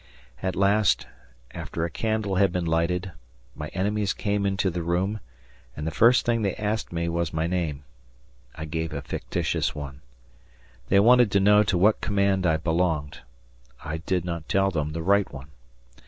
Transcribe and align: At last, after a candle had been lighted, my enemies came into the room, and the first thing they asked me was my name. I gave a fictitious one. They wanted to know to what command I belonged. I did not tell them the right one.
At 0.41 0.55
last, 0.55 1.05
after 1.51 1.85
a 1.85 1.91
candle 1.91 2.37
had 2.37 2.51
been 2.51 2.65
lighted, 2.65 3.11
my 3.53 3.67
enemies 3.67 4.13
came 4.13 4.47
into 4.47 4.71
the 4.71 4.81
room, 4.81 5.19
and 5.77 5.85
the 5.85 5.91
first 5.91 6.25
thing 6.25 6.41
they 6.41 6.55
asked 6.55 6.91
me 6.91 7.07
was 7.07 7.31
my 7.31 7.45
name. 7.45 7.83
I 8.55 8.65
gave 8.65 8.93
a 8.93 9.03
fictitious 9.03 9.75
one. 9.75 10.01
They 10.89 10.99
wanted 10.99 11.29
to 11.33 11.39
know 11.39 11.61
to 11.61 11.77
what 11.77 12.01
command 12.01 12.47
I 12.47 12.57
belonged. 12.57 13.19
I 13.85 13.97
did 13.97 14.25
not 14.25 14.49
tell 14.49 14.71
them 14.71 14.93
the 14.93 15.03
right 15.03 15.31
one. 15.31 15.49